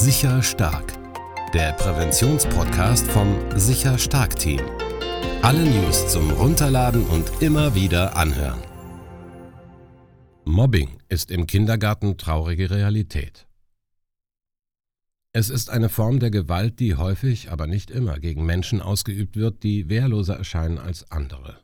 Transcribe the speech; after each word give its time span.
Sicher 0.00 0.42
Stark, 0.42 0.94
der 1.52 1.74
Präventionspodcast 1.74 3.06
vom 3.06 3.36
Sicher 3.54 3.98
Stark 3.98 4.34
Team. 4.34 4.62
Alle 5.42 5.62
News 5.62 6.10
zum 6.10 6.30
Runterladen 6.30 7.04
und 7.04 7.30
immer 7.42 7.74
wieder 7.74 8.16
anhören. 8.16 8.62
Mobbing 10.46 10.88
ist 11.10 11.30
im 11.30 11.46
Kindergarten 11.46 12.16
traurige 12.16 12.70
Realität. 12.70 13.46
Es 15.34 15.50
ist 15.50 15.68
eine 15.68 15.90
Form 15.90 16.18
der 16.18 16.30
Gewalt, 16.30 16.80
die 16.80 16.94
häufig, 16.94 17.50
aber 17.50 17.66
nicht 17.66 17.90
immer 17.90 18.18
gegen 18.18 18.46
Menschen 18.46 18.80
ausgeübt 18.80 19.36
wird, 19.36 19.62
die 19.62 19.90
wehrloser 19.90 20.38
erscheinen 20.38 20.78
als 20.78 21.10
andere. 21.10 21.58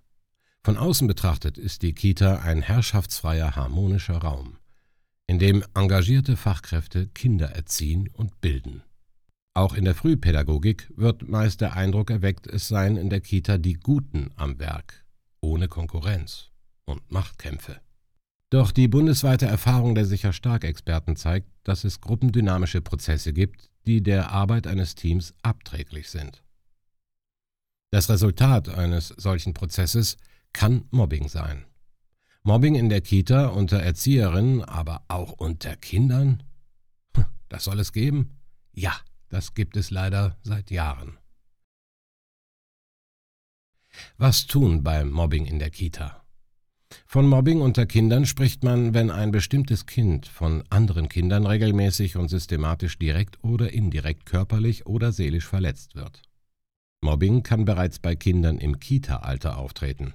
Von 0.62 0.76
außen 0.76 1.08
betrachtet 1.08 1.56
ist 1.56 1.80
die 1.80 1.94
Kita 1.94 2.40
ein 2.40 2.60
herrschaftsfreier, 2.60 3.56
harmonischer 3.56 4.18
Raum 4.18 4.58
in 5.26 5.38
dem 5.38 5.64
engagierte 5.74 6.36
Fachkräfte 6.36 7.08
Kinder 7.08 7.50
erziehen 7.50 8.08
und 8.12 8.40
bilden. 8.40 8.82
Auch 9.54 9.74
in 9.74 9.84
der 9.84 9.94
Frühpädagogik 9.94 10.92
wird 10.96 11.28
meist 11.28 11.60
der 11.60 11.74
Eindruck 11.74 12.10
erweckt, 12.10 12.46
es 12.46 12.68
seien 12.68 12.96
in 12.96 13.10
der 13.10 13.20
Kita 13.20 13.58
die 13.58 13.74
Guten 13.74 14.30
am 14.36 14.58
Werk, 14.58 15.04
ohne 15.40 15.68
Konkurrenz 15.68 16.50
und 16.84 17.10
Machtkämpfe. 17.10 17.80
Doch 18.50 18.70
die 18.70 18.86
bundesweite 18.86 19.46
Erfahrung 19.46 19.94
der 19.94 20.04
sicher 20.04 20.32
stark 20.32 20.64
Experten 20.64 21.16
zeigt, 21.16 21.48
dass 21.64 21.84
es 21.84 22.00
gruppendynamische 22.00 22.80
Prozesse 22.80 23.32
gibt, 23.32 23.70
die 23.86 24.02
der 24.02 24.30
Arbeit 24.30 24.66
eines 24.66 24.94
Teams 24.94 25.34
abträglich 25.42 26.10
sind. 26.10 26.42
Das 27.90 28.08
Resultat 28.08 28.68
eines 28.68 29.08
solchen 29.08 29.54
Prozesses 29.54 30.16
kann 30.52 30.84
Mobbing 30.90 31.28
sein. 31.28 31.64
Mobbing 32.46 32.76
in 32.76 32.88
der 32.88 33.00
Kita 33.00 33.48
unter 33.48 33.80
Erzieherinnen, 33.80 34.62
aber 34.62 35.02
auch 35.08 35.32
unter 35.32 35.74
Kindern? 35.74 36.44
Das 37.48 37.64
soll 37.64 37.80
es 37.80 37.92
geben? 37.92 38.38
Ja, 38.72 38.94
das 39.30 39.54
gibt 39.54 39.76
es 39.76 39.90
leider 39.90 40.36
seit 40.44 40.70
Jahren. 40.70 41.18
Was 44.16 44.46
tun 44.46 44.84
beim 44.84 45.10
Mobbing 45.10 45.44
in 45.44 45.58
der 45.58 45.70
Kita? 45.70 46.24
Von 47.04 47.26
Mobbing 47.26 47.60
unter 47.60 47.84
Kindern 47.84 48.26
spricht 48.26 48.62
man, 48.62 48.94
wenn 48.94 49.10
ein 49.10 49.32
bestimmtes 49.32 49.86
Kind 49.86 50.28
von 50.28 50.62
anderen 50.70 51.08
Kindern 51.08 51.48
regelmäßig 51.48 52.16
und 52.16 52.28
systematisch 52.28 52.96
direkt 52.96 53.42
oder 53.42 53.72
indirekt 53.72 54.24
körperlich 54.24 54.86
oder 54.86 55.10
seelisch 55.10 55.48
verletzt 55.48 55.96
wird. 55.96 56.22
Mobbing 57.00 57.42
kann 57.42 57.64
bereits 57.64 57.98
bei 57.98 58.14
Kindern 58.14 58.58
im 58.58 58.78
Kita-Alter 58.78 59.58
auftreten. 59.58 60.14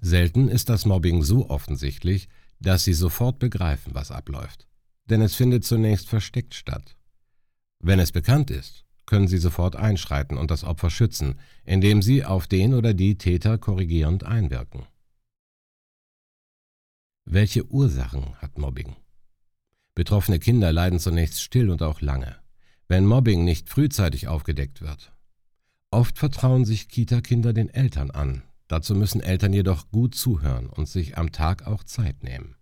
Selten 0.00 0.48
ist 0.48 0.68
das 0.68 0.84
Mobbing 0.84 1.22
so 1.22 1.48
offensichtlich, 1.50 2.28
dass 2.60 2.84
sie 2.84 2.94
sofort 2.94 3.38
begreifen, 3.38 3.94
was 3.94 4.10
abläuft. 4.10 4.66
Denn 5.06 5.20
es 5.20 5.34
findet 5.34 5.64
zunächst 5.64 6.08
versteckt 6.08 6.54
statt. 6.54 6.96
Wenn 7.80 8.00
es 8.00 8.12
bekannt 8.12 8.50
ist, 8.50 8.84
können 9.06 9.28
sie 9.28 9.38
sofort 9.38 9.76
einschreiten 9.76 10.36
und 10.36 10.50
das 10.50 10.64
Opfer 10.64 10.90
schützen, 10.90 11.40
indem 11.64 12.02
sie 12.02 12.24
auf 12.24 12.46
den 12.46 12.74
oder 12.74 12.92
die 12.92 13.16
Täter 13.16 13.56
korrigierend 13.56 14.24
einwirken. 14.24 14.86
Welche 17.24 17.66
Ursachen 17.66 18.34
hat 18.36 18.58
Mobbing? 18.58 18.96
Betroffene 19.94 20.38
Kinder 20.38 20.72
leiden 20.72 20.98
zunächst 20.98 21.42
still 21.42 21.70
und 21.70 21.82
auch 21.82 22.00
lange, 22.00 22.36
wenn 22.86 23.06
Mobbing 23.06 23.44
nicht 23.44 23.68
frühzeitig 23.68 24.28
aufgedeckt 24.28 24.80
wird. 24.80 25.12
Oft 25.90 26.18
vertrauen 26.18 26.64
sich 26.64 26.88
Kita-Kinder 26.88 27.52
den 27.52 27.70
Eltern 27.70 28.10
an, 28.10 28.42
Dazu 28.68 28.94
müssen 28.94 29.20
Eltern 29.20 29.52
jedoch 29.52 29.90
gut 29.90 30.14
zuhören 30.14 30.66
und 30.66 30.86
sich 30.88 31.16
am 31.18 31.32
Tag 31.32 31.66
auch 31.66 31.82
Zeit 31.84 32.22
nehmen. 32.22 32.54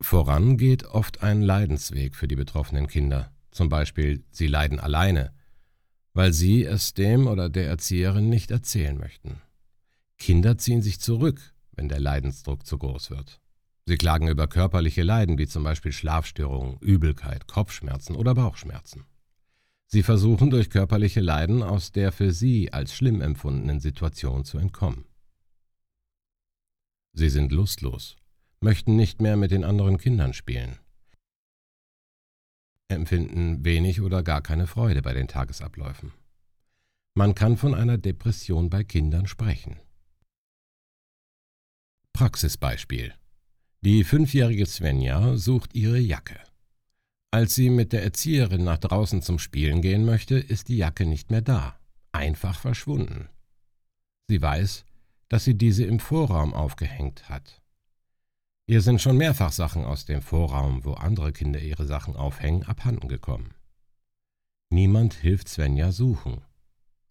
Voran 0.00 0.58
geht 0.58 0.84
oft 0.84 1.22
ein 1.22 1.40
Leidensweg 1.40 2.14
für 2.16 2.28
die 2.28 2.36
betroffenen 2.36 2.88
Kinder. 2.88 3.32
Zum 3.52 3.68
Beispiel, 3.68 4.24
sie 4.30 4.48
leiden 4.48 4.80
alleine, 4.80 5.32
weil 6.12 6.32
sie 6.32 6.64
es 6.64 6.94
dem 6.94 7.28
oder 7.28 7.48
der 7.48 7.68
Erzieherin 7.68 8.28
nicht 8.28 8.50
erzählen 8.50 8.98
möchten. 8.98 9.40
Kinder 10.18 10.58
ziehen 10.58 10.82
sich 10.82 11.00
zurück, 11.00 11.54
wenn 11.72 11.88
der 11.88 12.00
Leidensdruck 12.00 12.66
zu 12.66 12.76
groß 12.76 13.10
wird. 13.10 13.40
Sie 13.86 13.96
klagen 13.96 14.28
über 14.28 14.48
körperliche 14.48 15.02
Leiden 15.02 15.38
wie 15.38 15.46
zum 15.46 15.62
Beispiel 15.62 15.92
Schlafstörungen, 15.92 16.78
Übelkeit, 16.80 17.46
Kopfschmerzen 17.46 18.16
oder 18.16 18.34
Bauchschmerzen. 18.34 19.04
Sie 19.86 20.02
versuchen 20.02 20.50
durch 20.50 20.70
körperliche 20.70 21.20
Leiden 21.20 21.62
aus 21.62 21.92
der 21.92 22.10
für 22.12 22.32
sie 22.32 22.72
als 22.72 22.94
schlimm 22.94 23.20
empfundenen 23.20 23.80
Situation 23.80 24.44
zu 24.44 24.58
entkommen. 24.58 25.04
Sie 27.12 27.28
sind 27.28 27.52
lustlos, 27.52 28.16
möchten 28.60 28.96
nicht 28.96 29.20
mehr 29.20 29.36
mit 29.36 29.50
den 29.52 29.62
anderen 29.62 29.98
Kindern 29.98 30.32
spielen, 30.32 30.78
empfinden 32.88 33.64
wenig 33.64 34.00
oder 34.00 34.22
gar 34.22 34.42
keine 34.42 34.66
Freude 34.66 35.02
bei 35.02 35.12
den 35.12 35.28
Tagesabläufen. 35.28 36.12
Man 37.14 37.34
kann 37.34 37.56
von 37.56 37.74
einer 37.74 37.98
Depression 37.98 38.70
bei 38.70 38.82
Kindern 38.82 39.26
sprechen. 39.26 39.78
Praxisbeispiel. 42.12 43.14
Die 43.80 44.02
fünfjährige 44.02 44.66
Svenja 44.66 45.36
sucht 45.36 45.74
ihre 45.74 45.98
Jacke. 45.98 46.40
Als 47.34 47.56
sie 47.56 47.68
mit 47.68 47.92
der 47.92 48.04
Erzieherin 48.04 48.62
nach 48.62 48.78
draußen 48.78 49.20
zum 49.20 49.40
Spielen 49.40 49.82
gehen 49.82 50.04
möchte, 50.04 50.36
ist 50.36 50.68
die 50.68 50.76
Jacke 50.76 51.04
nicht 51.04 51.32
mehr 51.32 51.42
da, 51.42 51.76
einfach 52.12 52.60
verschwunden. 52.60 53.28
Sie 54.28 54.40
weiß, 54.40 54.84
dass 55.28 55.42
sie 55.42 55.58
diese 55.58 55.84
im 55.84 55.98
Vorraum 55.98 56.54
aufgehängt 56.54 57.28
hat. 57.28 57.60
Ihr 58.68 58.82
sind 58.82 59.02
schon 59.02 59.16
mehrfach 59.16 59.50
Sachen 59.50 59.84
aus 59.84 60.04
dem 60.04 60.22
Vorraum, 60.22 60.84
wo 60.84 60.92
andere 60.92 61.32
Kinder 61.32 61.58
ihre 61.58 61.86
Sachen 61.86 62.14
aufhängen, 62.14 62.62
abhanden 62.62 63.08
gekommen. 63.08 63.52
Niemand 64.70 65.14
hilft 65.14 65.48
Svenja 65.48 65.90
suchen. 65.90 66.40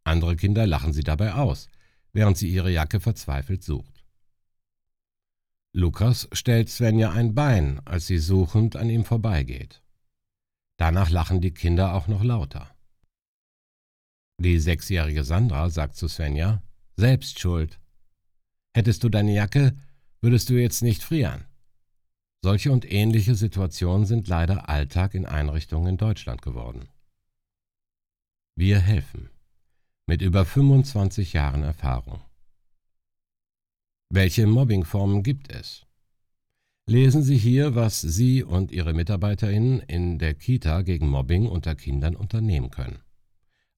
Andere 0.06 0.38
Kinder 0.38 0.66
lachen 0.66 0.94
sie 0.94 1.04
dabei 1.04 1.34
aus, 1.34 1.68
während 2.14 2.38
sie 2.38 2.48
ihre 2.48 2.72
Jacke 2.72 3.02
verzweifelt 3.02 3.62
sucht. 3.62 4.06
Lukas 5.74 6.30
stellt 6.32 6.70
Svenja 6.70 7.12
ein 7.12 7.36
Bein, 7.36 7.82
als 7.84 8.08
sie 8.08 8.20
suchend 8.20 8.78
an 8.78 8.90
ihm 8.90 9.04
vorbeigeht. 9.04 9.83
Danach 10.78 11.10
lachen 11.10 11.42
die 11.42 11.54
Kinder 11.54 11.94
auch 11.94 12.08
noch 12.08 12.24
lauter. 12.24 12.74
Die 14.40 14.60
sechsjährige 14.60 15.24
Sandra 15.24 15.70
sagt 15.70 15.96
zu 15.96 16.08
Svenja, 16.08 16.64
selbst 16.98 17.40
schuld. 17.40 17.80
Hättest 18.76 19.04
du 19.04 19.10
deine 19.10 19.34
Jacke, 19.34 19.76
würdest 20.22 20.50
du 20.50 20.56
jetzt 20.56 20.82
nicht 20.82 21.04
frieren. 21.04 21.46
Solche 22.44 22.72
und 22.72 22.92
ähnliche 22.92 23.36
Situationen 23.36 24.06
sind 24.06 24.28
leider 24.28 24.68
Alltag 24.68 25.14
in 25.14 25.26
Einrichtungen 25.26 25.88
in 25.88 25.98
Deutschland 25.98 26.42
geworden. 26.42 26.90
Wir 28.56 28.80
helfen. 28.80 29.30
Mit 30.08 30.22
über 30.22 30.44
25 30.44 31.34
Jahren 31.34 31.64
Erfahrung. 31.64 32.22
Welche 34.10 34.46
Mobbingformen 34.46 35.24
gibt 35.24 35.50
es? 35.52 35.86
Lesen 36.86 37.24
Sie 37.24 37.38
hier, 37.38 37.76
was 37.76 38.02
Sie 38.02 38.44
und 38.44 38.72
Ihre 38.72 38.94
MitarbeiterInnen 38.94 39.80
in 39.80 40.20
der 40.20 40.34
Kita 40.34 40.82
gegen 40.82 41.08
Mobbing 41.08 41.48
unter 41.48 41.76
Kindern 41.76 42.16
unternehmen 42.16 42.72
können. 42.72 43.00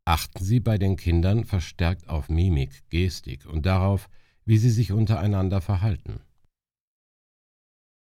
Achten 0.05 0.43
Sie 0.43 0.59
bei 0.59 0.79
den 0.79 0.95
Kindern 0.95 1.43
verstärkt 1.43 2.09
auf 2.09 2.29
Mimik, 2.29 2.89
Gestik 2.89 3.45
und 3.45 3.67
darauf, 3.67 4.09
wie 4.43 4.57
sie 4.57 4.71
sich 4.71 4.91
untereinander 4.91 5.61
verhalten. 5.61 6.21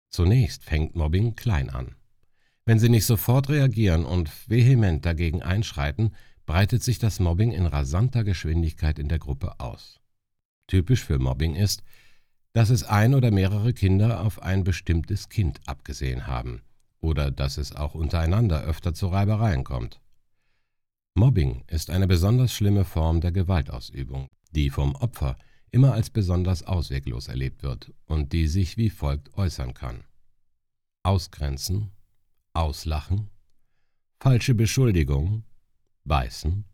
Zunächst 0.09 0.63
fängt 0.63 0.95
Mobbing 0.95 1.35
klein 1.35 1.69
an. 1.69 1.95
Wenn 2.65 2.79
Sie 2.79 2.89
nicht 2.89 3.05
sofort 3.05 3.49
reagieren 3.49 4.05
und 4.05 4.29
vehement 4.49 5.05
dagegen 5.05 5.41
einschreiten, 5.41 6.13
breitet 6.45 6.83
sich 6.83 6.99
das 6.99 7.19
Mobbing 7.19 7.51
in 7.51 7.65
rasanter 7.65 8.23
Geschwindigkeit 8.23 8.99
in 8.99 9.07
der 9.07 9.19
Gruppe 9.19 9.59
aus. 9.59 10.01
Typisch 10.67 11.03
für 11.03 11.19
Mobbing 11.19 11.55
ist, 11.55 11.83
dass 12.53 12.69
es 12.69 12.83
ein 12.83 13.13
oder 13.13 13.31
mehrere 13.31 13.73
Kinder 13.73 14.21
auf 14.21 14.41
ein 14.41 14.63
bestimmtes 14.63 15.29
Kind 15.29 15.59
abgesehen 15.67 16.27
haben 16.27 16.61
oder 16.99 17.31
dass 17.31 17.57
es 17.57 17.75
auch 17.75 17.95
untereinander 17.95 18.61
öfter 18.61 18.93
zu 18.93 19.07
Reibereien 19.07 19.63
kommt. 19.63 20.01
Mobbing 21.15 21.63
ist 21.67 21.89
eine 21.89 22.07
besonders 22.07 22.53
schlimme 22.53 22.85
Form 22.85 23.21
der 23.21 23.31
Gewaltausübung, 23.31 24.27
die 24.51 24.69
vom 24.69 24.95
Opfer 24.95 25.37
immer 25.71 25.93
als 25.93 26.09
besonders 26.09 26.63
ausweglos 26.63 27.27
erlebt 27.27 27.63
wird 27.63 27.93
und 28.05 28.33
die 28.33 28.47
sich 28.47 28.77
wie 28.77 28.89
folgt 28.89 29.37
äußern 29.37 29.73
kann. 29.73 30.03
Ausgrenzen, 31.03 31.91
auslachen, 32.53 33.29
falsche 34.19 34.55
Beschuldigung, 34.55 35.43
beißen, 36.05 36.65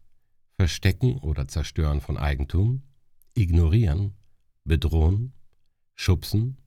Verstecken 0.58 1.18
oder 1.18 1.48
Zerstören 1.48 2.00
von 2.00 2.18
Eigentum, 2.18 2.84
ignorieren, 3.34 4.14
bedrohen, 4.64 5.34
schubsen 5.96 6.58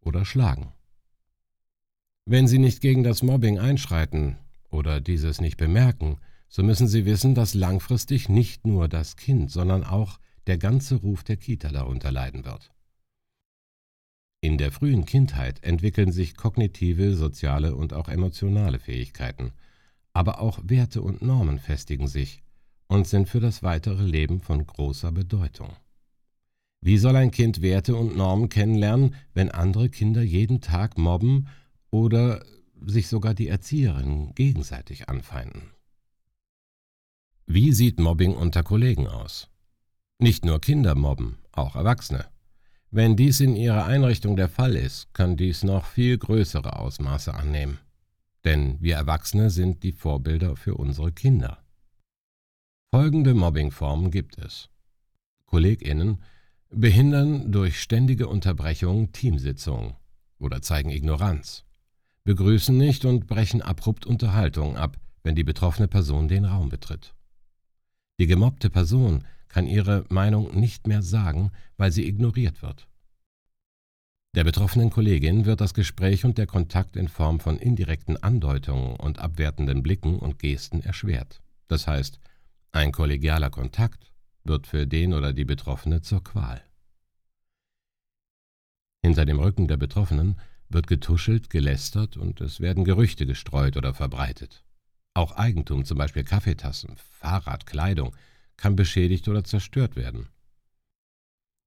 oder 0.00 0.24
schlagen. 0.24 0.72
Wenn 2.24 2.46
Sie 2.46 2.58
nicht 2.58 2.80
gegen 2.80 3.02
das 3.02 3.22
Mobbing 3.22 3.58
einschreiten 3.58 4.38
oder 4.70 5.00
dieses 5.00 5.40
nicht 5.40 5.56
bemerken, 5.56 6.18
so 6.48 6.62
müssen 6.62 6.86
Sie 6.86 7.06
wissen, 7.06 7.34
dass 7.34 7.54
langfristig 7.54 8.28
nicht 8.28 8.66
nur 8.66 8.88
das 8.88 9.16
Kind, 9.16 9.50
sondern 9.50 9.84
auch 9.84 10.20
der 10.46 10.58
ganze 10.58 10.96
Ruf 10.96 11.24
der 11.24 11.36
Kita 11.36 11.70
darunter 11.70 12.12
leiden 12.12 12.44
wird. 12.44 12.72
In 14.44 14.58
der 14.58 14.72
frühen 14.72 15.04
Kindheit 15.04 15.62
entwickeln 15.62 16.10
sich 16.10 16.36
kognitive, 16.36 17.14
soziale 17.14 17.76
und 17.76 17.92
auch 17.92 18.08
emotionale 18.08 18.80
Fähigkeiten. 18.80 19.52
Aber 20.12 20.40
auch 20.40 20.58
Werte 20.64 21.00
und 21.00 21.22
Normen 21.22 21.60
festigen 21.60 22.08
sich 22.08 22.42
und 22.88 23.06
sind 23.06 23.28
für 23.28 23.38
das 23.38 23.62
weitere 23.62 24.02
Leben 24.02 24.40
von 24.40 24.66
großer 24.66 25.12
Bedeutung. 25.12 25.76
Wie 26.84 26.98
soll 26.98 27.14
ein 27.14 27.30
Kind 27.30 27.62
Werte 27.62 27.94
und 27.94 28.16
Normen 28.16 28.48
kennenlernen, 28.48 29.14
wenn 29.34 29.52
andere 29.52 29.88
Kinder 29.88 30.20
jeden 30.20 30.60
Tag 30.60 30.98
mobben 30.98 31.46
oder 31.90 32.44
sich 32.84 33.06
sogar 33.06 33.34
die 33.34 33.46
Erzieherinnen 33.46 34.34
gegenseitig 34.34 35.08
anfeinden? 35.08 35.70
Wie 37.46 37.72
sieht 37.72 38.00
Mobbing 38.00 38.34
unter 38.34 38.64
Kollegen 38.64 39.06
aus? 39.06 39.48
Nicht 40.18 40.44
nur 40.44 40.60
Kinder 40.60 40.96
mobben, 40.96 41.38
auch 41.52 41.76
Erwachsene. 41.76 42.26
Wenn 42.90 43.16
dies 43.16 43.38
in 43.38 43.54
ihrer 43.54 43.86
Einrichtung 43.86 44.34
der 44.34 44.48
Fall 44.48 44.74
ist, 44.74 45.14
kann 45.14 45.36
dies 45.36 45.62
noch 45.62 45.86
viel 45.86 46.18
größere 46.18 46.76
Ausmaße 46.80 47.32
annehmen. 47.32 47.78
Denn 48.44 48.76
wir 48.80 48.96
Erwachsene 48.96 49.50
sind 49.50 49.84
die 49.84 49.92
Vorbilder 49.92 50.56
für 50.56 50.74
unsere 50.74 51.12
Kinder. 51.12 51.62
Folgende 52.90 53.34
Mobbingformen 53.34 54.10
gibt 54.10 54.36
es. 54.38 54.68
Kolleginnen 55.46 56.20
behindern 56.72 57.52
durch 57.52 57.80
ständige 57.80 58.28
Unterbrechung 58.28 59.12
Teamsitzungen 59.12 59.94
oder 60.38 60.62
zeigen 60.62 60.90
Ignoranz, 60.90 61.64
begrüßen 62.24 62.76
nicht 62.76 63.04
und 63.04 63.26
brechen 63.26 63.62
abrupt 63.62 64.06
Unterhaltungen 64.06 64.76
ab, 64.76 64.96
wenn 65.22 65.34
die 65.34 65.44
betroffene 65.44 65.88
Person 65.88 66.28
den 66.28 66.44
Raum 66.44 66.68
betritt. 66.68 67.14
Die 68.18 68.26
gemobbte 68.26 68.70
Person 68.70 69.24
kann 69.48 69.66
ihre 69.66 70.04
Meinung 70.08 70.58
nicht 70.58 70.86
mehr 70.86 71.02
sagen, 71.02 71.50
weil 71.76 71.92
sie 71.92 72.06
ignoriert 72.06 72.62
wird. 72.62 72.88
Der 74.34 74.44
betroffenen 74.44 74.88
Kollegin 74.88 75.44
wird 75.44 75.60
das 75.60 75.74
Gespräch 75.74 76.24
und 76.24 76.38
der 76.38 76.46
Kontakt 76.46 76.96
in 76.96 77.08
Form 77.08 77.38
von 77.38 77.58
indirekten 77.58 78.22
Andeutungen 78.22 78.96
und 78.96 79.18
abwertenden 79.18 79.82
Blicken 79.82 80.18
und 80.18 80.38
Gesten 80.38 80.80
erschwert. 80.80 81.42
Das 81.68 81.86
heißt, 81.86 82.18
ein 82.72 82.92
kollegialer 82.92 83.50
Kontakt 83.50 84.11
wird 84.44 84.66
für 84.66 84.86
den 84.86 85.14
oder 85.14 85.32
die 85.32 85.44
Betroffene 85.44 86.02
zur 86.02 86.22
Qual. 86.22 86.62
Hinter 89.02 89.24
dem 89.24 89.38
Rücken 89.38 89.68
der 89.68 89.76
Betroffenen 89.76 90.40
wird 90.68 90.86
getuschelt, 90.86 91.50
gelästert 91.50 92.16
und 92.16 92.40
es 92.40 92.60
werden 92.60 92.84
Gerüchte 92.84 93.26
gestreut 93.26 93.76
oder 93.76 93.94
verbreitet. 93.94 94.64
Auch 95.14 95.32
Eigentum, 95.32 95.84
zum 95.84 95.98
Beispiel 95.98 96.24
Kaffeetassen, 96.24 96.96
Fahrrad, 96.96 97.66
Kleidung, 97.66 98.16
kann 98.56 98.76
beschädigt 98.76 99.28
oder 99.28 99.44
zerstört 99.44 99.96
werden. 99.96 100.28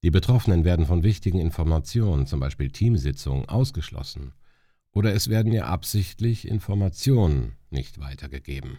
Die 0.04 0.12
Betroffenen 0.12 0.66
werden 0.66 0.86
von 0.86 1.04
wichtigen 1.04 1.40
Informationen, 1.40 2.28
zum 2.28 2.40
Beispiel 2.40 2.72
Teamsitzungen, 2.72 3.50
ausgeschlossen 3.50 4.34
oder 4.96 5.14
es 5.14 5.30
werden 5.30 5.52
ihr 5.52 5.68
absichtlich 5.68 6.48
Informationen 6.48 7.58
nicht 7.70 8.00
weitergegeben. 8.00 8.78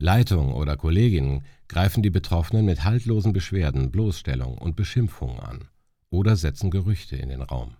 Leitung 0.00 0.54
oder 0.54 0.76
Kolleginnen 0.76 1.44
greifen 1.66 2.04
die 2.04 2.10
Betroffenen 2.10 2.64
mit 2.64 2.84
haltlosen 2.84 3.32
Beschwerden, 3.32 3.90
Bloßstellung 3.90 4.56
und 4.56 4.76
Beschimpfungen 4.76 5.40
an 5.40 5.68
oder 6.08 6.36
setzen 6.36 6.70
Gerüchte 6.70 7.16
in 7.16 7.30
den 7.30 7.42
Raum. 7.42 7.76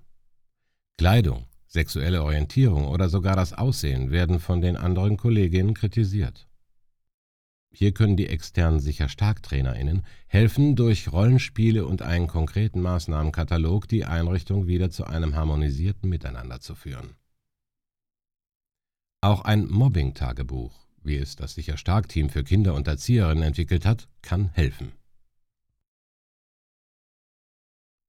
Kleidung, 0.98 1.46
sexuelle 1.68 2.24
Orientierung 2.24 2.88
oder 2.88 3.08
sogar 3.08 3.36
das 3.36 3.52
Aussehen 3.52 4.10
werden 4.10 4.40
von 4.40 4.60
den 4.60 4.76
anderen 4.76 5.16
Kolleginnen 5.16 5.74
kritisiert. 5.74 6.48
Hier 7.70 7.92
können 7.92 8.16
die 8.16 8.26
externen 8.26 8.80
Sicher-Stark-TrainerInnen 8.80 10.02
helfen, 10.26 10.74
durch 10.74 11.12
Rollenspiele 11.12 11.86
und 11.86 12.02
einen 12.02 12.26
konkreten 12.26 12.80
Maßnahmenkatalog 12.80 13.86
die 13.86 14.04
Einrichtung 14.04 14.66
wieder 14.66 14.90
zu 14.90 15.04
einem 15.04 15.36
harmonisierten 15.36 16.08
Miteinander 16.08 16.58
zu 16.60 16.74
führen. 16.74 17.14
Auch 19.20 19.42
ein 19.42 19.68
Mobbing-Tagebuch 19.68 20.87
wie 21.02 21.16
es 21.16 21.36
das 21.36 21.54
Sicher 21.54 21.76
Stark 21.76 22.08
Team 22.08 22.28
für 22.28 22.44
Kinder 22.44 22.74
und 22.74 22.88
Erzieherinnen 22.88 23.42
entwickelt 23.42 23.84
hat, 23.84 24.08
kann 24.22 24.50
helfen. 24.50 24.92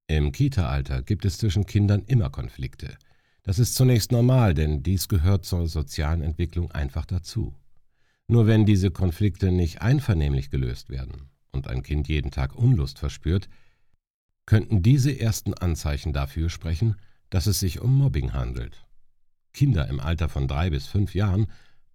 Im 0.07 0.31
Kita-Alter 0.31 1.03
gibt 1.03 1.23
es 1.25 1.37
zwischen 1.37 1.65
Kindern 1.65 2.03
immer 2.07 2.29
Konflikte. 2.29 2.97
Das 3.43 3.59
ist 3.59 3.75
zunächst 3.75 4.11
normal, 4.11 4.53
denn 4.53 4.83
dies 4.83 5.07
gehört 5.07 5.45
zur 5.45 5.67
sozialen 5.67 6.21
Entwicklung 6.21 6.71
einfach 6.71 7.05
dazu. 7.05 7.55
Nur 8.27 8.47
wenn 8.47 8.65
diese 8.65 8.91
Konflikte 8.91 9.51
nicht 9.51 9.81
einvernehmlich 9.81 10.49
gelöst 10.49 10.89
werden 10.89 11.29
und 11.51 11.67
ein 11.67 11.83
Kind 11.83 12.07
jeden 12.07 12.31
Tag 12.31 12.55
Unlust 12.55 12.99
verspürt, 12.99 13.49
könnten 14.45 14.81
diese 14.81 15.19
ersten 15.19 15.53
Anzeichen 15.53 16.11
dafür 16.11 16.49
sprechen, 16.49 16.95
dass 17.29 17.45
es 17.45 17.59
sich 17.59 17.79
um 17.79 17.95
Mobbing 17.95 18.33
handelt. 18.33 18.85
Kinder 19.53 19.87
im 19.87 19.99
Alter 19.99 20.29
von 20.29 20.47
drei 20.47 20.69
bis 20.69 20.87
fünf 20.87 21.13
Jahren 21.13 21.47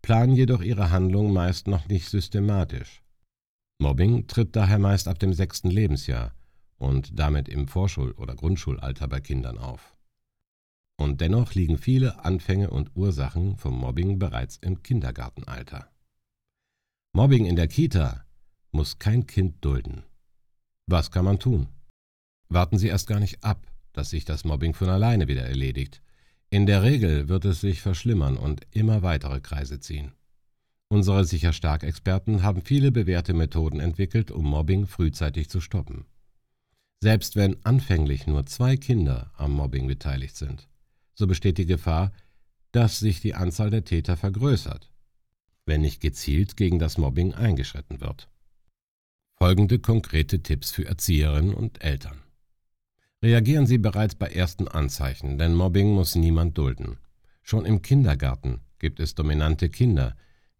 planen 0.04 0.36
jedoch 0.36 0.60
ihre 0.60 0.90
Handlungen 0.90 1.32
meist 1.32 1.66
noch 1.66 1.88
nicht 1.88 2.10
systematisch. 2.10 3.02
Mobbing 3.78 4.26
tritt 4.26 4.54
daher 4.54 4.78
meist 4.78 5.08
ab 5.08 5.18
dem 5.18 5.32
sechsten 5.32 5.70
Lebensjahr 5.70 6.34
und 6.76 7.18
damit 7.18 7.48
im 7.48 7.66
Vorschul- 7.66 8.12
oder 8.12 8.34
Grundschulalter 8.34 9.08
bei 9.08 9.20
Kindern 9.20 9.56
auf. 9.56 9.96
Und 10.98 11.22
dennoch 11.22 11.54
liegen 11.54 11.78
viele 11.78 12.22
Anfänge 12.22 12.68
und 12.68 12.94
Ursachen 12.94 13.56
vom 13.56 13.78
Mobbing 13.78 14.18
bereits 14.18 14.58
im 14.58 14.82
Kindergartenalter. 14.82 15.90
Mobbing 17.14 17.46
in 17.46 17.56
der 17.56 17.68
Kita 17.68 18.26
muss 18.72 18.98
kein 18.98 19.26
Kind 19.26 19.64
dulden. 19.64 20.04
Was 20.86 21.10
kann 21.10 21.24
man 21.24 21.38
tun? 21.38 21.68
Warten 22.50 22.76
Sie 22.76 22.88
erst 22.88 23.06
gar 23.06 23.20
nicht 23.20 23.42
ab, 23.42 23.66
dass 23.94 24.10
sich 24.10 24.26
das 24.26 24.44
Mobbing 24.44 24.74
von 24.74 24.90
alleine 24.90 25.28
wieder 25.28 25.46
erledigt. 25.46 26.02
In 26.54 26.66
der 26.66 26.84
Regel 26.84 27.28
wird 27.28 27.46
es 27.46 27.62
sich 27.62 27.80
verschlimmern 27.82 28.36
und 28.36 28.64
immer 28.70 29.02
weitere 29.02 29.40
Kreise 29.40 29.80
ziehen. 29.80 30.12
Unsere 30.86 31.24
sicher 31.24 31.52
stark 31.52 31.82
Experten 31.82 32.44
haben 32.44 32.62
viele 32.62 32.92
bewährte 32.92 33.34
Methoden 33.34 33.80
entwickelt, 33.80 34.30
um 34.30 34.46
Mobbing 34.46 34.86
frühzeitig 34.86 35.50
zu 35.50 35.60
stoppen. 35.60 36.04
Selbst 37.00 37.34
wenn 37.34 37.56
anfänglich 37.64 38.28
nur 38.28 38.46
zwei 38.46 38.76
Kinder 38.76 39.32
am 39.36 39.50
Mobbing 39.50 39.88
beteiligt 39.88 40.36
sind, 40.36 40.68
so 41.14 41.26
besteht 41.26 41.58
die 41.58 41.66
Gefahr, 41.66 42.12
dass 42.70 43.00
sich 43.00 43.20
die 43.20 43.34
Anzahl 43.34 43.70
der 43.70 43.84
Täter 43.84 44.16
vergrößert, 44.16 44.92
wenn 45.66 45.80
nicht 45.80 46.00
gezielt 46.00 46.56
gegen 46.56 46.78
das 46.78 46.98
Mobbing 46.98 47.34
eingeschritten 47.34 48.00
wird. 48.00 48.28
Folgende 49.38 49.80
konkrete 49.80 50.40
Tipps 50.40 50.70
für 50.70 50.86
Erzieherinnen 50.86 51.52
und 51.52 51.82
Eltern. 51.82 52.23
Reagieren 53.24 53.66
Sie 53.66 53.78
bereits 53.78 54.14
bei 54.14 54.26
ersten 54.26 54.68
Anzeichen, 54.68 55.38
denn 55.38 55.54
Mobbing 55.54 55.94
muss 55.94 56.14
niemand 56.14 56.58
dulden. 56.58 56.98
Schon 57.42 57.64
im 57.64 57.80
Kindergarten 57.80 58.60
gibt 58.78 59.00
es 59.00 59.14
dominante 59.14 59.70
Kinder, 59.70 60.14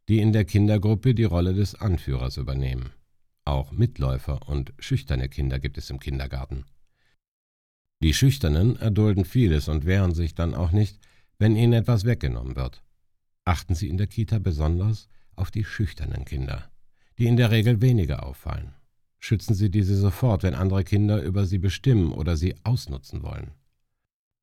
die 0.09 0.19
in 0.19 0.33
der 0.33 0.47
Kindergruppe 0.47 1.15
die 1.15 1.25
Rolle 1.25 1.53
des 1.53 1.75
Anführers 1.75 2.39
übernehmen. 2.39 2.95
Auch 3.45 3.71
Mitläufer 3.71 4.49
und 4.49 4.73
schüchterne 4.79 5.29
Kinder 5.29 5.59
gibt 5.59 5.77
es 5.77 5.91
im 5.91 6.01
Kindergarten. 6.01 6.65
Die 8.01 8.15
Schüchternen 8.15 8.77
erdulden 8.77 9.27
vieles 9.27 9.69
und 9.69 9.85
wehren 9.85 10.15
sich 10.15 10.35
dann 10.35 10.55
auch 10.55 10.73
nicht, 10.73 10.99
wenn 11.39 11.57
ihnen 11.57 11.75
etwas 11.75 12.07
weggenommen 12.07 12.57
wird. 12.57 12.83
Achten 13.45 13.75
Sie 13.75 13.91
in 13.91 13.99
der 13.99 14.07
Kita 14.07 14.39
besonders 14.39 15.11
auf 15.37 15.51
die 15.51 15.65
schüchternen 15.65 16.25
Kinder, 16.25 16.71
die 17.19 17.27
in 17.27 17.37
der 17.37 17.51
Regel 17.51 17.83
weniger 17.83 18.25
auffallen 18.25 18.73
schützen 19.25 19.55
Sie 19.55 19.71
diese 19.71 19.97
sofort, 19.97 20.43
wenn 20.43 20.55
andere 20.55 20.85
Kinder 20.85 21.23
über 21.23 21.47
sie 21.47 21.59
bestimmen 21.59 22.13
oder 22.13 22.37
sie 22.37 22.55
ausnutzen 22.63 23.23
wollen. 23.23 23.53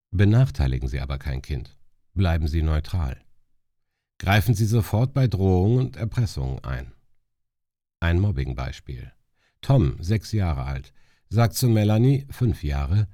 Benachteiligen 0.10 0.90
Sie 0.90 1.00
aber 1.00 1.20
kein 1.20 1.44
Kind. 1.44 1.78
Bleiben 2.16 2.48
Sie 2.48 2.64
neutral. 2.64 3.22
Greifen 4.18 4.56
Sie 4.56 4.66
sofort 4.66 5.14
bei 5.14 5.28
Drohungen 5.28 5.78
und 5.78 5.98
Erpressungen 5.98 6.64
ein. 6.64 6.94
Ein 8.00 8.20
Mobbing-Beispiel. 8.20 9.12
Tom, 9.62 9.98
sechs 10.00 10.32
Jahre 10.32 10.64
alt, 10.64 10.94
sagt 11.30 11.54
zu 11.54 11.70
Melanie, 11.70 12.26
fünf 12.32 12.64
Jahre, 12.64 13.08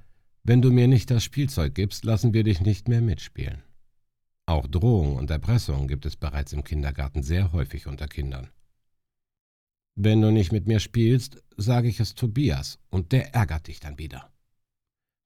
wenn 0.44 0.62
du 0.62 0.72
mir 0.72 0.88
nicht 0.88 1.10
das 1.10 1.22
Spielzeug 1.22 1.74
gibst, 1.74 2.06
lassen 2.06 2.32
wir 2.32 2.44
dich 2.44 2.62
nicht 2.62 2.88
mehr 2.88 3.02
mitspielen. 3.02 3.62
Auch 4.46 4.66
Drohungen 4.66 5.16
und 5.16 5.30
Erpressungen 5.30 5.86
gibt 5.86 6.06
es 6.06 6.16
bereits 6.16 6.54
im 6.54 6.64
Kindergarten 6.64 7.22
sehr 7.22 7.52
häufig 7.52 7.86
unter 7.86 8.08
Kindern. 8.08 8.48
Wenn 10.00 10.20
du 10.20 10.30
nicht 10.30 10.52
mit 10.52 10.68
mir 10.68 10.78
spielst, 10.78 11.42
sage 11.56 11.88
ich 11.88 11.98
es 11.98 12.14
Tobias, 12.14 12.78
und 12.88 13.10
der 13.10 13.34
ärgert 13.34 13.66
dich 13.66 13.80
dann 13.80 13.98
wieder. 13.98 14.30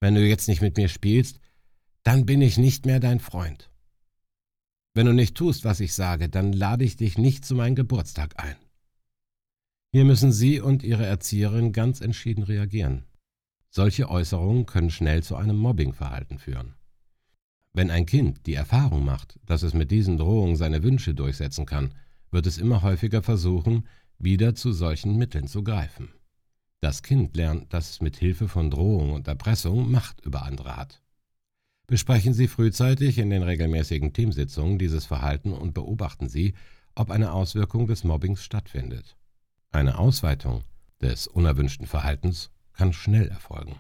Wenn 0.00 0.14
du 0.14 0.26
jetzt 0.26 0.48
nicht 0.48 0.62
mit 0.62 0.78
mir 0.78 0.88
spielst, 0.88 1.40
dann 2.04 2.24
bin 2.24 2.40
ich 2.40 2.56
nicht 2.56 2.86
mehr 2.86 2.98
dein 2.98 3.20
Freund. 3.20 3.70
Wenn 4.94 5.04
du 5.04 5.12
nicht 5.12 5.34
tust, 5.36 5.66
was 5.66 5.80
ich 5.80 5.92
sage, 5.92 6.30
dann 6.30 6.54
lade 6.54 6.86
ich 6.86 6.96
dich 6.96 7.18
nicht 7.18 7.44
zu 7.44 7.54
meinem 7.54 7.74
Geburtstag 7.74 8.42
ein. 8.42 8.56
Hier 9.92 10.06
müssen 10.06 10.32
Sie 10.32 10.58
und 10.58 10.82
Ihre 10.82 11.04
Erzieherin 11.04 11.72
ganz 11.72 12.00
entschieden 12.00 12.42
reagieren. 12.42 13.04
Solche 13.68 14.08
Äußerungen 14.08 14.64
können 14.64 14.90
schnell 14.90 15.22
zu 15.22 15.36
einem 15.36 15.58
Mobbingverhalten 15.58 16.38
führen. 16.38 16.76
Wenn 17.74 17.90
ein 17.90 18.06
Kind 18.06 18.46
die 18.46 18.54
Erfahrung 18.54 19.04
macht, 19.04 19.38
dass 19.44 19.64
es 19.64 19.74
mit 19.74 19.90
diesen 19.90 20.16
Drohungen 20.16 20.56
seine 20.56 20.82
Wünsche 20.82 21.12
durchsetzen 21.12 21.66
kann, 21.66 21.92
wird 22.30 22.46
es 22.46 22.56
immer 22.56 22.80
häufiger 22.80 23.22
versuchen, 23.22 23.86
wieder 24.22 24.54
zu 24.54 24.72
solchen 24.72 25.16
Mitteln 25.16 25.48
zu 25.48 25.64
greifen. 25.64 26.08
Das 26.80 27.02
Kind 27.02 27.36
lernt, 27.36 27.72
dass 27.72 27.90
es 27.90 28.00
mit 28.00 28.16
Hilfe 28.16 28.48
von 28.48 28.70
Drohung 28.70 29.12
und 29.12 29.28
Erpressung 29.28 29.90
Macht 29.90 30.24
über 30.24 30.44
andere 30.44 30.76
hat. 30.76 31.02
Besprechen 31.86 32.32
Sie 32.32 32.48
frühzeitig 32.48 33.18
in 33.18 33.30
den 33.30 33.42
regelmäßigen 33.42 34.12
Teamsitzungen 34.12 34.78
dieses 34.78 35.04
Verhalten 35.04 35.52
und 35.52 35.74
beobachten 35.74 36.28
Sie, 36.28 36.54
ob 36.94 37.10
eine 37.10 37.32
Auswirkung 37.32 37.86
des 37.86 38.04
Mobbings 38.04 38.42
stattfindet. 38.44 39.16
Eine 39.72 39.98
Ausweitung 39.98 40.62
des 41.00 41.26
unerwünschten 41.26 41.86
Verhaltens 41.86 42.50
kann 42.72 42.92
schnell 42.92 43.28
erfolgen. 43.28 43.76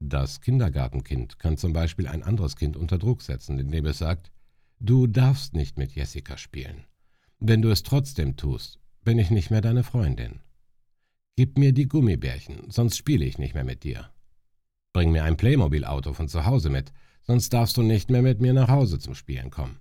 Das 0.00 0.40
Kindergartenkind 0.40 1.38
kann 1.38 1.56
zum 1.56 1.72
Beispiel 1.72 2.08
ein 2.08 2.22
anderes 2.22 2.56
Kind 2.56 2.76
unter 2.76 2.98
Druck 2.98 3.22
setzen, 3.22 3.58
indem 3.58 3.86
es 3.86 3.98
sagt, 3.98 4.30
du 4.80 5.06
darfst 5.06 5.54
nicht 5.54 5.78
mit 5.78 5.92
Jessica 5.92 6.36
spielen. 6.36 6.84
Wenn 7.38 7.62
du 7.62 7.70
es 7.70 7.82
trotzdem 7.82 8.36
tust, 8.36 8.81
bin 9.04 9.18
ich 9.18 9.30
nicht 9.30 9.50
mehr 9.50 9.60
deine 9.60 9.84
Freundin. 9.84 10.40
Gib 11.36 11.58
mir 11.58 11.72
die 11.72 11.88
Gummibärchen, 11.88 12.70
sonst 12.70 12.96
spiele 12.96 13.24
ich 13.24 13.38
nicht 13.38 13.54
mehr 13.54 13.64
mit 13.64 13.84
dir. 13.84 14.10
Bring 14.92 15.12
mir 15.12 15.24
ein 15.24 15.36
Playmobil-Auto 15.36 16.12
von 16.12 16.28
zu 16.28 16.44
Hause 16.44 16.68
mit, 16.68 16.92
sonst 17.22 17.52
darfst 17.52 17.76
du 17.76 17.82
nicht 17.82 18.10
mehr 18.10 18.22
mit 18.22 18.40
mir 18.40 18.52
nach 18.52 18.68
Hause 18.68 18.98
zum 18.98 19.14
Spielen 19.14 19.50
kommen. 19.50 19.80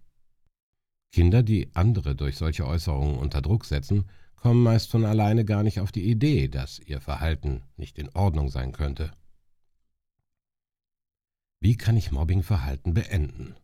Kinder, 1.11 1.43
die 1.43 1.69
andere 1.73 2.15
durch 2.15 2.37
solche 2.37 2.65
Äußerungen 2.65 3.17
unter 3.17 3.41
Druck 3.41 3.65
setzen, 3.65 4.05
kommen 4.35 4.63
meist 4.63 4.89
von 4.89 5.05
alleine 5.05 5.43
gar 5.45 5.61
nicht 5.61 5.79
auf 5.81 5.91
die 5.91 6.09
Idee, 6.09 6.47
dass 6.47 6.79
ihr 6.79 7.01
Verhalten 7.01 7.63
nicht 7.75 7.99
in 7.99 8.09
Ordnung 8.09 8.49
sein 8.49 8.71
könnte. 8.71 9.11
Wie 11.59 11.77
kann 11.77 11.97
ich 11.97 12.11
Mobbingverhalten 12.11 12.93
beenden? 12.93 13.55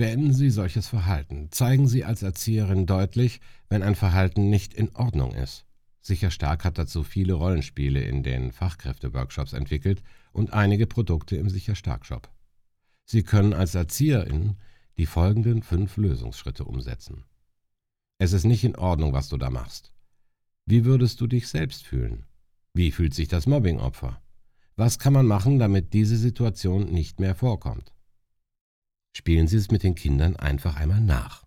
Beenden 0.00 0.32
Sie 0.32 0.48
solches 0.48 0.88
Verhalten. 0.88 1.48
Zeigen 1.50 1.86
Sie 1.86 2.06
als 2.06 2.22
Erzieherin 2.22 2.86
deutlich, 2.86 3.42
wenn 3.68 3.82
ein 3.82 3.94
Verhalten 3.94 4.48
nicht 4.48 4.72
in 4.72 4.96
Ordnung 4.96 5.34
ist. 5.34 5.66
Sicher 6.00 6.30
Stark 6.30 6.64
hat 6.64 6.78
dazu 6.78 7.04
viele 7.04 7.34
Rollenspiele 7.34 8.00
in 8.00 8.22
den 8.22 8.50
Fachkräfteworkshops 8.50 9.52
entwickelt 9.52 10.02
und 10.32 10.54
einige 10.54 10.86
Produkte 10.86 11.36
im 11.36 11.50
Sicher 11.50 11.74
Stark 11.74 12.06
Shop. 12.06 12.30
Sie 13.04 13.24
können 13.24 13.52
als 13.52 13.74
Erzieherin 13.74 14.56
die 14.96 15.04
folgenden 15.04 15.62
fünf 15.62 15.98
Lösungsschritte 15.98 16.64
umsetzen. 16.64 17.24
Es 18.16 18.32
ist 18.32 18.44
nicht 18.44 18.64
in 18.64 18.76
Ordnung, 18.76 19.12
was 19.12 19.28
du 19.28 19.36
da 19.36 19.50
machst. 19.50 19.92
Wie 20.64 20.86
würdest 20.86 21.20
du 21.20 21.26
dich 21.26 21.46
selbst 21.46 21.84
fühlen? 21.84 22.24
Wie 22.72 22.90
fühlt 22.90 23.12
sich 23.12 23.28
das 23.28 23.46
Mobbingopfer? 23.46 24.22
Was 24.76 24.98
kann 24.98 25.12
man 25.12 25.26
machen, 25.26 25.58
damit 25.58 25.92
diese 25.92 26.16
Situation 26.16 26.86
nicht 26.86 27.20
mehr 27.20 27.34
vorkommt? 27.34 27.92
Spielen 29.12 29.48
Sie 29.48 29.56
es 29.56 29.70
mit 29.70 29.82
den 29.82 29.94
Kindern 29.94 30.36
einfach 30.36 30.76
einmal 30.76 31.00
nach. 31.00 31.44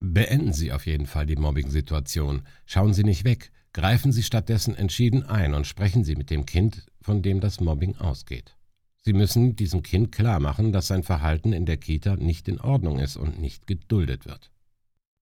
Beenden 0.00 0.52
Sie 0.52 0.72
auf 0.72 0.86
jeden 0.86 1.06
Fall 1.06 1.26
die 1.26 1.36
Mobbing-Situation. 1.36 2.42
Schauen 2.66 2.94
Sie 2.94 3.04
nicht 3.04 3.24
weg. 3.24 3.50
Greifen 3.72 4.12
Sie 4.12 4.22
stattdessen 4.22 4.74
entschieden 4.74 5.24
ein 5.24 5.54
und 5.54 5.66
sprechen 5.66 6.04
Sie 6.04 6.16
mit 6.16 6.30
dem 6.30 6.46
Kind, 6.46 6.86
von 7.00 7.22
dem 7.22 7.40
das 7.40 7.60
Mobbing 7.60 7.96
ausgeht. 7.96 8.56
Sie 9.02 9.12
müssen 9.12 9.56
diesem 9.56 9.82
Kind 9.82 10.12
klar 10.12 10.40
machen, 10.40 10.72
dass 10.72 10.88
sein 10.88 11.02
Verhalten 11.02 11.52
in 11.52 11.66
der 11.66 11.76
Kita 11.76 12.16
nicht 12.16 12.48
in 12.48 12.60
Ordnung 12.60 12.98
ist 12.98 13.16
und 13.16 13.40
nicht 13.40 13.66
geduldet 13.66 14.26
wird. 14.26 14.50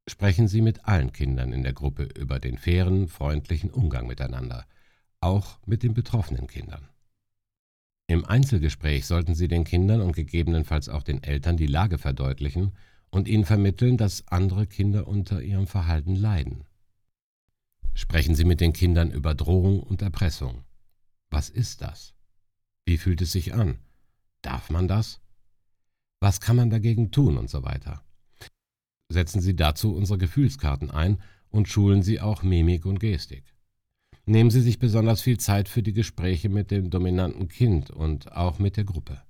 Sprechen 0.08 0.48
Sie 0.48 0.60
mit 0.60 0.86
allen 0.86 1.12
Kindern 1.12 1.52
in 1.52 1.62
der 1.62 1.72
Gruppe 1.72 2.04
über 2.04 2.38
den 2.38 2.58
fairen, 2.58 3.08
freundlichen 3.08 3.70
Umgang 3.70 4.06
miteinander, 4.06 4.66
auch 5.20 5.58
mit 5.66 5.82
den 5.82 5.94
betroffenen 5.94 6.46
Kindern. 6.46 6.88
Im 8.08 8.24
Einzelgespräch 8.24 9.06
sollten 9.06 9.34
Sie 9.34 9.48
den 9.48 9.64
Kindern 9.64 10.00
und 10.00 10.12
gegebenenfalls 10.12 10.88
auch 10.88 11.02
den 11.02 11.22
Eltern 11.22 11.56
die 11.56 11.66
Lage 11.66 11.98
verdeutlichen 11.98 12.72
und 13.10 13.26
ihnen 13.26 13.44
vermitteln, 13.44 13.96
dass 13.96 14.26
andere 14.28 14.66
Kinder 14.66 15.08
unter 15.08 15.42
ihrem 15.42 15.66
Verhalten 15.66 16.14
leiden. 16.14 16.64
Sprechen 17.94 18.34
Sie 18.34 18.44
mit 18.44 18.60
den 18.60 18.72
Kindern 18.72 19.10
über 19.10 19.34
Drohung 19.34 19.80
und 19.80 20.02
Erpressung. 20.02 20.62
Was 21.30 21.48
ist 21.48 21.82
das? 21.82 22.14
Wie 22.84 22.98
fühlt 22.98 23.22
es 23.22 23.32
sich 23.32 23.54
an? 23.54 23.78
Darf 24.42 24.70
man 24.70 24.86
das? 24.86 25.20
Was 26.20 26.40
kann 26.40 26.56
man 26.56 26.70
dagegen 26.70 27.10
tun 27.10 27.36
und 27.36 27.50
so 27.50 27.64
weiter? 27.64 28.04
Setzen 29.08 29.40
Sie 29.40 29.56
dazu 29.56 29.94
unsere 29.94 30.18
Gefühlskarten 30.18 30.90
ein 30.90 31.20
und 31.48 31.68
schulen 31.68 32.02
Sie 32.02 32.20
auch 32.20 32.42
Mimik 32.42 32.86
und 32.86 33.00
Gestik. 33.00 33.55
Nehmen 34.28 34.50
Sie 34.50 34.60
sich 34.60 34.80
besonders 34.80 35.22
viel 35.22 35.38
Zeit 35.38 35.68
für 35.68 35.84
die 35.84 35.92
Gespräche 35.92 36.48
mit 36.48 36.72
dem 36.72 36.90
dominanten 36.90 37.46
Kind 37.46 37.90
und 37.90 38.32
auch 38.32 38.58
mit 38.58 38.76
der 38.76 38.82
Gruppe. 38.82 39.22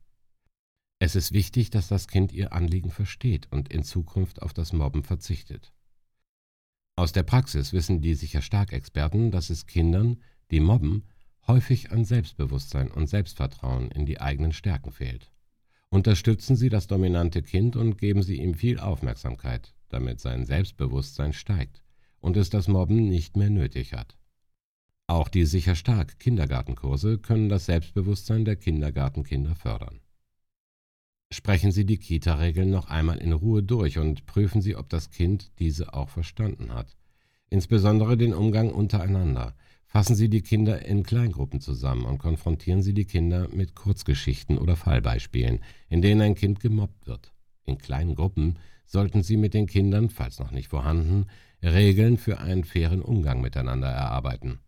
Es 0.99 1.15
ist 1.15 1.33
wichtig, 1.33 1.69
dass 1.69 1.89
das 1.89 2.09
Kind 2.09 2.33
Ihr 2.33 2.55
Anliegen 2.55 2.91
versteht 2.91 3.47
und 3.53 3.71
in 3.71 3.83
Zukunft 3.83 4.41
auf 4.41 4.55
das 4.55 4.73
Mobben 4.73 5.03
verzichtet. 5.03 5.75
Aus 6.97 7.13
der 7.13 7.25
Praxis 7.25 7.75
wissen 7.75 8.01
die 8.01 8.15
sicher 8.15 8.41
stark 8.41 8.73
Experten, 8.73 9.31
dass 9.31 9.51
es 9.51 9.67
Kindern, 9.67 10.23
die 10.51 10.61
mobben, 10.61 11.05
häufig 11.47 11.93
an 11.93 12.07
Selbstbewusstsein 12.07 12.91
und 12.91 13.07
Selbstvertrauen 13.07 13.91
in 13.91 14.07
die 14.07 14.23
eigenen 14.23 14.55
Stärken 14.55 14.93
fehlt. 14.93 15.31
Unterstützen 15.91 16.57
Sie 16.57 16.71
das 16.71 16.87
dominante 16.87 17.43
Kind 17.43 17.77
und 17.77 17.99
geben 17.99 18.23
Sie 18.23 18.41
ihm 18.41 18.55
viel 18.55 18.81
Aufmerksamkeit, 18.81 19.75
damit 19.91 20.21
sein 20.21 20.47
Selbstbewusstsein 20.47 21.35
steigt 21.35 21.83
und 22.19 22.39
es 22.39 22.49
das 22.49 22.67
Mobben 22.67 23.11
nicht 23.11 23.37
mehr 23.37 23.51
nötig 23.51 23.93
hat. 23.93 24.17
Auch 25.09 25.29
die 25.29 25.45
sicher 25.45 25.77
stark 25.77 26.19
Kindergartenkurse 26.19 27.19
können 27.19 27.49
das 27.49 27.67
Selbstbewusstsein 27.67 28.45
der 28.45 28.57
Kindergartenkinder 28.57 29.55
fördern. 29.55 30.01
Sprechen 31.33 31.73
Sie 31.73 31.85
die 31.85 31.99
Kita-Regeln 31.99 32.71
noch 32.71 32.89
einmal 32.89 33.19
in 33.19 33.33
Ruhe 33.33 33.63
durch 33.63 33.99
und 33.99 34.27
prüfen 34.27 34.63
Sie, 34.63 34.77
ob 34.77 34.89
das 34.89 35.11
Kind 35.11 35.51
diese 35.59 35.95
auch 35.95 36.09
verstanden 36.09 36.73
hat. 36.73 36.97
Insbesondere 37.51 38.17
den 38.17 38.35
Umgang 38.35 38.71
untereinander. 38.71 39.57
Fassen 39.87 40.17
Sie 40.17 40.29
die 40.29 40.43
Kinder 40.43 40.85
in 40.85 41.05
Kleingruppen 41.05 41.61
zusammen 41.61 42.05
und 42.05 42.19
konfrontieren 42.19 42.83
Sie 42.83 42.95
die 42.95 43.05
Kinder 43.05 43.49
mit 43.49 43.75
Kurzgeschichten 43.77 44.59
oder 44.59 44.77
Fallbeispielen, 44.77 45.61
in 45.89 46.03
denen 46.03 46.21
ein 46.21 46.35
Kind 46.35 46.61
gemobbt 46.61 47.07
wird. 47.07 47.33
In 47.65 47.79
kleinen 47.79 48.17
Gruppen 48.17 48.59
sollten 48.85 49.23
Sie 49.23 49.37
mit 49.37 49.55
den 49.55 49.67
Kindern, 49.67 50.11
falls 50.11 50.39
noch 50.39 50.51
nicht 50.51 50.69
vorhanden, 50.69 51.27
Regeln 51.63 52.19
für 52.19 52.39
einen 52.39 52.65
fairen 52.65 53.03
Umgang 53.03 53.41
miteinander 53.41 53.89
erarbeiten. 53.89 54.61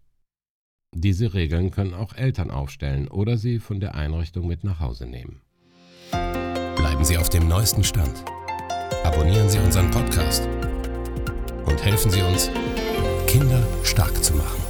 Diese 0.95 1.35
Regeln 1.35 1.71
können 1.71 1.95
auch 1.95 2.15
Eltern 2.15 2.51
aufstellen 2.51 3.09
oder 3.09 3.37
sie 3.37 3.59
von 3.59 3.79
der 3.79 3.95
Einrichtung 3.95 4.47
mit 4.47 4.65
nach 4.65 4.81
Hause 4.81 5.07
nehmen. 5.07 5.43
Bleiben 6.11 7.05
Sie 7.05 7.19
auf 7.19 7.29
dem 7.29 7.47
neuesten 7.47 7.85
Stand. 7.85 8.25
Abonnieren 9.05 9.49
Sie 9.49 9.59
unseren 9.59 9.91
Podcast 9.91 10.49
und 11.67 11.85
helfen 11.85 12.11
Sie 12.11 12.23
uns, 12.23 12.51
Kinder 13.27 13.63
stark 13.85 14.23
zu 14.25 14.35
machen. 14.35 14.68